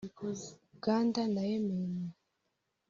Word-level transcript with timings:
Uganda 0.75 1.21
na 1.33 1.43
Yemen 1.51 1.93